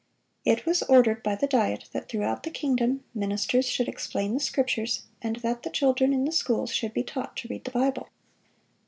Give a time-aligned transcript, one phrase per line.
[0.45, 5.03] It was ordered by the Diet that throughout the kingdom, ministers should explain the Scriptures,
[5.21, 8.09] and that the children in the schools should be taught to read the Bible.